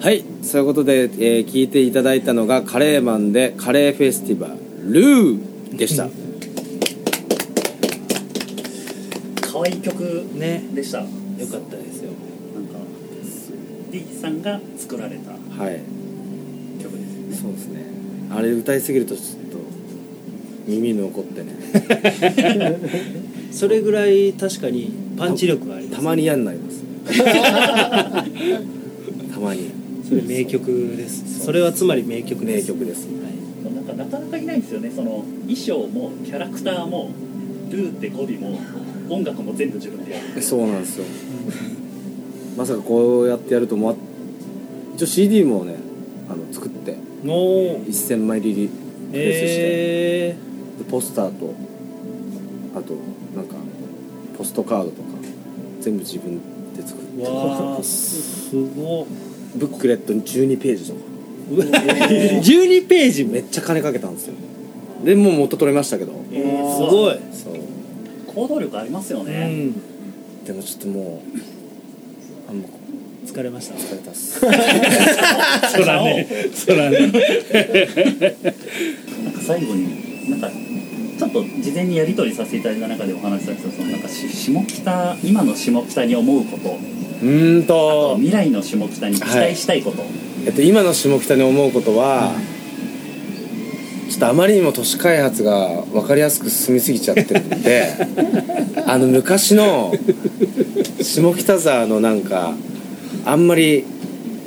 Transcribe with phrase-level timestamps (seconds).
[0.00, 6.08] はいそういうことで、えー聞いていただいたのがカレーマンでカレーフェスティバルーでした。
[9.40, 10.62] 可愛い曲ね。
[10.72, 11.10] でした、よか
[11.58, 12.12] ったですよ。
[12.54, 12.78] なんか
[13.90, 15.36] D さんが作られたは
[15.70, 15.80] い。
[16.80, 17.34] 曲ですよね。
[17.36, 17.84] そうですね。
[18.30, 19.58] あれ歌いすぎるとちょっと
[20.68, 21.56] 耳に残ってね。
[23.50, 26.84] それぐらい確かにパンチ力がありますたまに嫌になります
[29.34, 29.70] たまに
[30.08, 31.44] それ名曲です。
[31.44, 32.72] それはつまり名曲です。
[32.72, 33.06] 名曲です。
[33.06, 33.74] はい。
[33.74, 34.90] なんかなかなかいないんですよね。
[34.90, 37.10] その衣装もキャラクターも
[37.70, 38.58] ルーって語尾も
[39.10, 40.42] 音楽も全部自分でやる。
[40.42, 41.04] そうなんですよ。
[42.56, 43.94] まさかこうやってやると思わ
[44.96, 45.76] 一応 CD もね
[46.28, 47.86] あの作っておー。
[47.86, 48.68] 1000枚入り
[49.12, 50.36] プレスして、え
[50.78, 51.54] でポスターと
[52.74, 52.94] あと
[53.36, 53.56] なんか
[54.36, 55.08] ポストカードとか
[55.80, 56.40] 全部自分
[56.74, 57.22] で作って。
[57.22, 59.06] ー、わあすご
[59.56, 61.00] ブックレットに12ページとか。
[62.12, 63.32] い12ページも？
[63.32, 64.34] めっちゃ金かけたんですよ。
[65.04, 66.12] でもう元取れましたけど。
[66.32, 67.54] えーすごい、そう。
[68.34, 69.72] 行動力ありますようね、ん、
[70.44, 71.38] でもちょっともう
[72.50, 73.74] あもう疲れました。
[73.74, 74.40] 疲れたっす。
[74.40, 74.46] そ
[75.84, 76.26] らね。
[76.54, 76.98] そらね。
[77.08, 77.12] なん
[79.32, 80.50] か最後になんか
[81.18, 86.78] ちょっと事前にやり取りさせていただいた中でお話ししたんですけどそのなんかし下北今の下北に思うこと
[87.22, 90.02] うーんあとと未来の下北に期待したいこと、
[90.46, 92.32] えっと、今の下北に思うことは、
[94.08, 97.92] ちょっとあまりにも都市開発が分かりやすく進みすぎちゃってるんで
[98.86, 99.92] あの昔の
[101.02, 102.54] 下北沢のなんか
[103.24, 103.84] あんまり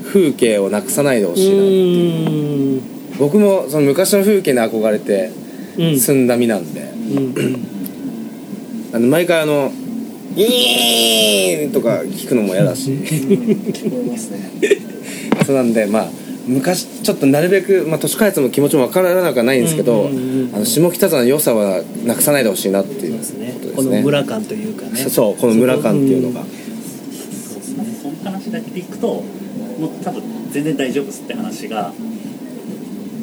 [0.04, 2.82] 風景をなくさないでほうしいなーん。
[3.20, 5.32] 僕もその昔の風景に憧れて
[5.78, 6.00] うん。
[6.00, 7.66] 住んだ身なんで、うん。
[8.94, 9.72] あの毎回あの
[10.36, 12.92] 「イーン!」とか聞くのも嫌だし。
[12.92, 14.52] 聞こえますね。
[15.46, 16.10] そうなんでまあ
[16.48, 20.56] 昔ちょっとなるべく、まあ、都市開発の気持ちも分からなくはないんですけど、うんうんうんうん。
[20.56, 23.46] あの下北沢の良さはなくさないでほしいなっていうことですね。
[23.46, 24.98] ですねこの村感というかね。
[25.10, 27.86] そうこの村感っていうのが、そうですね。
[28.02, 29.24] その話だけでいくとも
[29.88, 31.94] う多分全然大丈夫ですって話が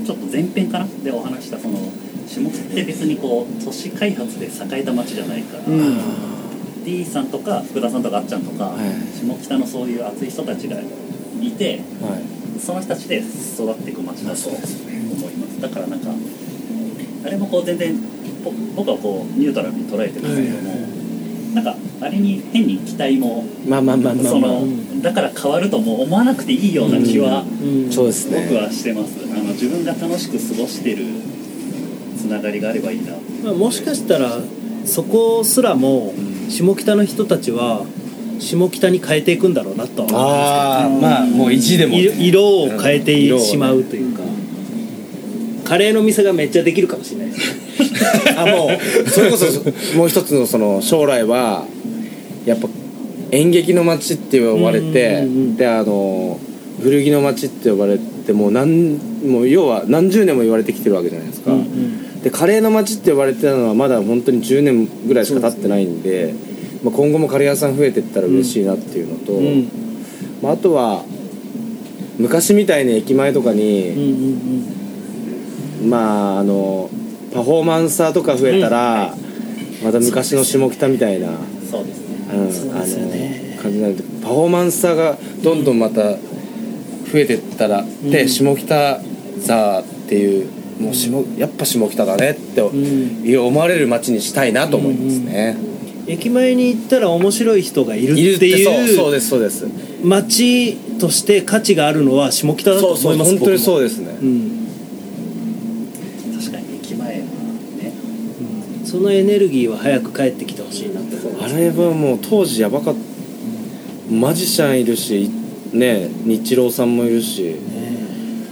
[0.06, 1.78] ちょっと前編かなでお話したその
[2.26, 4.50] 下北って別にこう都市開発で栄
[4.80, 5.98] えた街じゃないから、うん
[6.88, 8.86] D さんとか福田さんとかあっちゃんとか、はい。
[9.14, 10.76] 下北のそういう熱い人たちが
[11.40, 12.60] いてはい。
[12.60, 15.60] その人たちで育っていく街だと思います。
[15.60, 16.10] だからなんか
[17.24, 17.94] あれもこう全然
[18.42, 20.72] ぼ僕はこうニュートラルに捉えてますけども、
[21.54, 24.50] なんかあれに変に期待もまあまあまあまあそまあ。
[24.52, 27.92] のだから変わるとも思わなくていいような気はうん。
[27.92, 28.46] そうですね。
[28.48, 31.04] 僕はしてます、あの自分が楽しく過ごしてる
[32.16, 33.12] つながりがあればいいな。
[33.44, 34.40] まあ、もしかしたら
[34.84, 36.12] そこすらも
[36.48, 37.84] 下北の人たちは
[38.40, 44.22] 下北に変えていくんだろうなとは思ああまあもう意地でも、色色を変えてしまうというか、
[45.64, 47.32] カレーの店がめっちゃできるかもしれない
[48.36, 48.70] あも
[49.06, 49.46] うそれこそ
[49.96, 51.66] もう一つのその将来は
[52.46, 52.68] やっぱ
[53.32, 56.38] 演劇の街って呼ばれて、うんうんうんであの
[56.80, 66.34] 古着の街って呼ばれてもう何もう要は何十年も言われてきてるわけじゃないですか、うんうんでカレーの街って呼ばれてたのはまだ本当に10年ぐらいしか経ってないんで
[66.82, 69.68] まあ、今後もカレー屋さん増えていったら嬉しいなっていうのと、うん。
[70.42, 71.04] まあ、あとは
[72.18, 74.72] 昔みたいに駅前とかに、うん
[75.82, 76.90] うんまああの
[77.32, 79.14] パフォーマンサーとか増えたら、
[79.84, 81.28] また昔の下北みたいな、
[81.70, 82.26] そうですね。
[82.32, 83.94] あの感じになる。
[84.22, 86.18] パフォーマンサーがどんどんまた増
[87.14, 88.28] えてったら、でうん。
[88.28, 89.00] 下北
[89.40, 90.48] 沢っていう
[90.80, 93.46] もう下やっぱ下北だねって、ん。
[93.46, 95.56] 思われる街にしたいなと思いますね、
[96.06, 99.66] 駅前に行ったら面白い人がいるってってそうそういうですそうです。
[100.02, 104.68] 街として価値があるのは下北だとそうそう思います本当にそうう、ですね、うん。
[106.38, 107.08] 確かに駅前。
[107.08, 107.24] はね
[108.80, 108.86] うん。
[108.86, 111.54] そのエネルギーは早く帰ってきてほしいなって思います。
[111.54, 113.00] あれはもう当時やばかった。
[114.10, 115.30] マジシャンいるし
[115.72, 117.56] ね日郎さんもいるし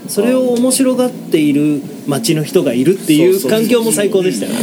[0.08, 4.52] それを面白がっている街の人がいるっていそう環境も最高でしたよ。
[4.52, 4.58] そ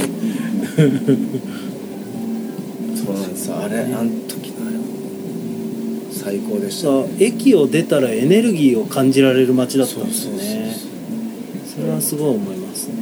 [3.12, 3.58] うなんですよ。
[3.60, 4.84] あれあの時のあれは
[6.12, 6.88] 最高でした。
[6.88, 10.76] さあ駅を出たらエネルギーを感じられる街だったんですね。
[11.66, 12.88] それはすごい思います。
[12.88, 12.94] ね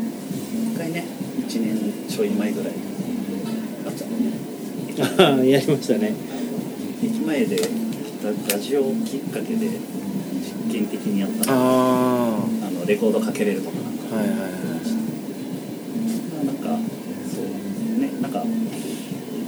[0.74, 1.06] 一回ね
[1.48, 1.78] 1年
[2.10, 2.74] ちょい前ぐらい。
[5.18, 6.14] あやりましたね。
[7.04, 10.00] 駅前でララジオきっかけで実
[10.81, 11.51] 験的にやった。
[11.51, 12.38] のあ
[12.68, 14.16] あのレコードかけれるとかなんか。
[14.16, 14.51] あはいはいはい。
[16.45, 16.69] なんか
[17.30, 17.45] そう
[18.00, 18.44] ねなんか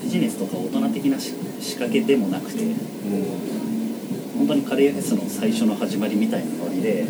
[0.03, 2.73] ビジネスとか大人的なし仕掛けでもなくても
[4.37, 7.05] 本当にカレーフェスの最初の始まりみたいなノリで、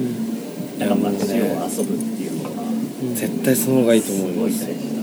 [0.78, 2.64] なんか街を遊ぶっていうのが
[3.16, 4.96] 絶対その方がいいと思いすごますい大事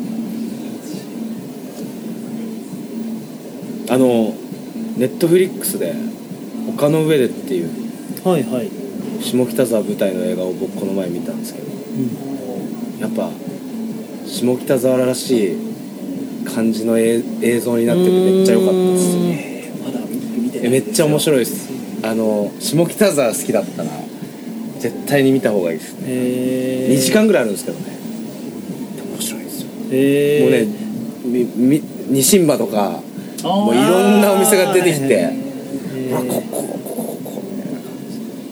[3.88, 4.34] だあの
[4.96, 5.94] ネットフリックスで
[6.70, 7.90] 「丘の上で」っていう。
[8.24, 8.70] はいはい、
[9.20, 11.66] 下北沢舞台の映画を僕この前見たんですけど
[13.00, 13.30] やっぱ
[14.26, 15.70] 下北沢らしい
[16.44, 19.16] 感じの映映像になっててめっちゃ良かったです。
[19.16, 20.66] えーまだ見てない。
[20.66, 21.70] えめっちゃ面い白いです。
[22.02, 23.90] あの下北沢好きだったら
[24.78, 26.00] 絶対に見た方がいいですね。
[26.06, 27.98] えー、2時間ぐらいあるんですけどね。
[29.12, 29.68] 面白いですよ。
[29.90, 33.02] えー、もうねみみニシンバとか
[33.42, 36.16] あもういろんなお店が出てきてえー。
[36.16, 36.80] あここ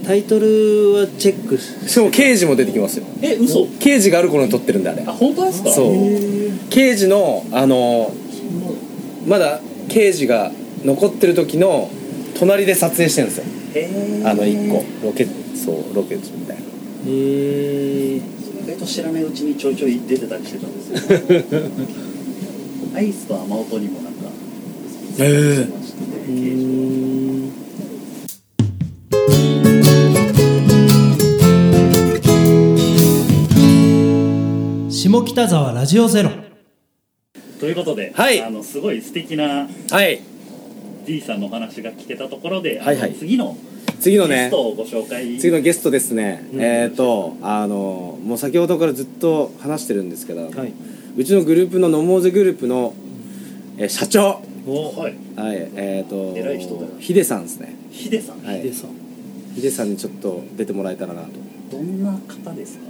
[0.09, 3.05] タイトルはチェックししかも刑事も出てきますよ。
[3.21, 3.67] え嘘？
[3.79, 5.03] 刑事がある頃に撮ってるんであれ。
[5.07, 5.71] あ本当ですか？
[5.71, 5.93] そう。
[6.71, 8.11] 刑事のあの
[9.27, 9.61] まだ
[9.91, 10.51] 刑事が
[10.83, 11.91] 残ってる時の
[12.39, 13.45] 隣で撮影してるんですよ。
[14.27, 14.83] あの1個。
[15.09, 16.63] ロケそうロケみたいな。
[17.07, 18.23] えー、意
[18.67, 21.61] 外と知らないうちにちょいちょい出てたりしてたんですよ。
[22.97, 24.31] アイスと雨音にもなんか
[25.19, 25.67] へー
[35.19, 36.31] 下北沢ラジオゼロ。
[37.59, 38.41] ということで、はい。
[38.41, 40.21] あのすごい素敵なはい。
[41.07, 43.15] D さんのお話が聞けたところで、はいはい。
[43.15, 43.57] 次の
[43.99, 45.37] 次のねゲストをご紹介。
[45.39, 46.63] 次のゲストですね、うん。
[46.63, 50.73] えっ、とあのもう先ほどからずっと話してるんですけど、はい。
[51.17, 52.95] うちのグループのノモーゼグループの、
[53.77, 54.41] えー社長。
[54.69, 55.17] おはい。
[55.35, 57.75] はいえっ、と偉い人だよヒデさんですね。
[57.91, 58.61] ヒデさん、はい。
[58.61, 61.29] ヒデさんにちょっと出てもらえたらなと。
[61.73, 62.87] どんな方ですか？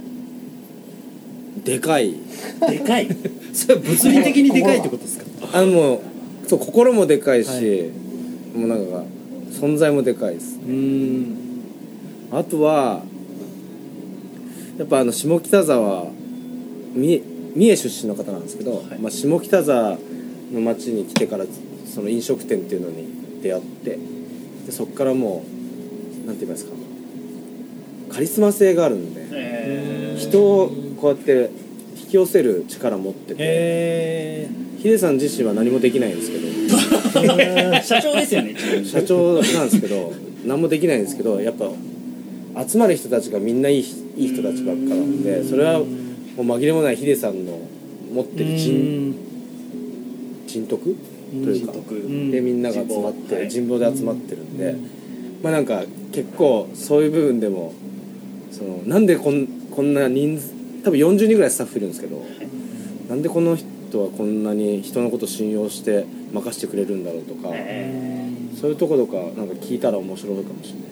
[1.63, 2.13] でかい。
[2.69, 3.07] でかい。
[3.53, 5.25] それは物理的にでかいってことですか？
[5.53, 5.99] あのもう
[6.47, 8.57] そう心もでかいし、はい。
[8.57, 9.03] もうなんか
[9.51, 10.57] 存在もでかいです。
[10.65, 11.35] うーん。
[12.31, 13.01] あとは
[14.77, 16.07] やっぱあの下北沢
[16.95, 17.21] 三重
[17.55, 18.99] 三重出身の方なんですけど、はい。
[19.01, 19.97] まあ、下北沢
[20.53, 21.45] の町に来てから
[21.91, 23.05] その飲食店っていうのに
[23.41, 23.97] 出会って
[24.67, 25.43] でそこからも
[26.23, 26.71] うなんて言いますか？
[28.09, 30.19] カリスマ性があるんでえー。
[30.19, 31.49] 人をこうやって
[31.97, 33.35] 引き寄せる力持ってて。
[33.39, 34.49] え
[34.79, 36.49] ヒデさん自身は何もできないんですけど。
[37.83, 38.55] 社長ですよね。
[38.85, 40.13] 社長なんですけど
[40.45, 41.69] 何もできないんですけどやっぱ
[42.65, 43.85] 集まる人たちがみんないい
[44.17, 45.85] いい人たちばっかなんでそれはも
[46.37, 47.59] う紛れもないヒデさんの
[48.13, 49.15] 持ってる人
[50.47, 50.95] 人徳？
[51.43, 51.73] というか。
[52.31, 54.75] でみんなが集まってはい人望で集まってるんで。
[55.43, 57.73] まあなんか結構そういう部分でも
[58.51, 62.23] そのなんでこんこんな人数多分40人ぐらいスタッフいるんですけど
[63.09, 70.89] なんでこの人はこんなに人のこと信用して任せてくれるんだろうとかえそういうとことかなんか聞いたら面白いかもしれない。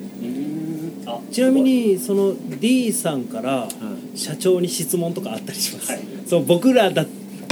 [1.31, 3.68] ちなみにその D さんからは
[4.13, 4.18] い。
[4.18, 6.01] 社長に質問とかあったりします、はい。
[6.25, 7.06] そう僕らだ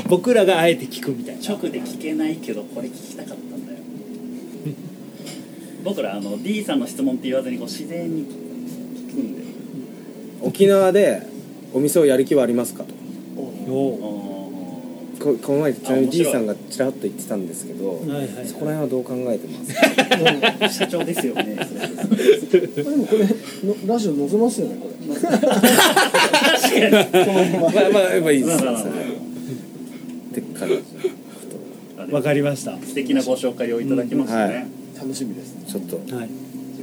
[0.07, 1.41] 僕らがあえて聞くみたいな。
[1.41, 3.79] 直で聞けないけどこれ聞きたかったんだよ。
[5.83, 9.41] 僕らあの D さんの質問って言わずにこう自然に聞くんで。
[10.41, 11.21] 沖縄で
[11.75, 12.93] お店をやる気はありますかと。
[13.65, 18.47] ここの前ちなみにいいさんがちらっと言ってたんですけど、はいはいはい。
[18.47, 19.73] そこら辺はどう考えてます？
[19.73, 21.55] ー社長ですよね。
[21.55, 21.61] で
[22.95, 24.93] もこれのラジオ載せますよねこれ。
[25.15, 25.39] 確か
[26.79, 27.57] に。
[27.59, 28.61] まあまあやっぱいいですっ
[30.53, 30.69] かい
[32.11, 34.67] わかりました素敵なご紹介をいただきましたね、
[34.97, 36.29] 楽しみですちょっとはい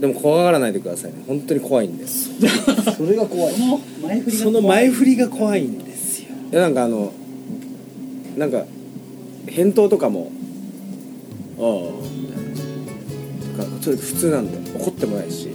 [0.03, 1.23] でも怖がらないでくださいね。
[1.29, 2.31] 本当に怖いんです。
[2.99, 3.55] それが怖い。
[3.55, 6.27] その前振りがその前振りが怖いんですよ。
[6.51, 7.13] いやなんかあの
[8.37, 8.65] なんか
[9.47, 10.33] 返答とかも
[11.57, 11.63] 「ああ」
[13.57, 15.51] とかそれ普通なんで怒ってもないし。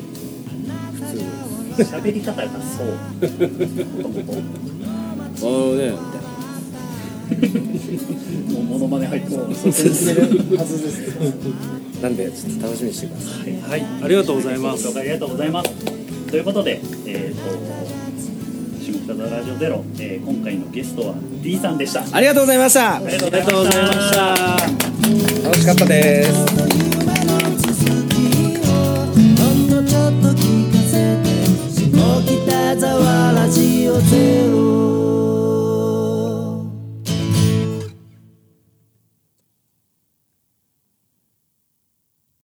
[0.94, 2.88] 普通に喋り方がそう。
[2.88, 4.32] もともと
[4.88, 5.92] 「ああね」
[7.36, 7.56] みたいも
[9.00, 11.32] ま入ってそうそうるはずです、ね、
[12.01, 14.88] なんでちょっと楽しみにしてください、はい、ありがとうございます。
[14.98, 15.70] ありがとうございます。
[16.30, 17.77] ということでえっ、ー、と
[18.84, 22.04] 下北沢ラジオゼロ、えー、今回のゲストは D さんでした。
[22.12, 22.96] ありがとうございました。
[22.96, 24.18] ありがとうございました。
[25.44, 26.88] 楽しかったです。
[33.48, 34.47] ラジオゼロ。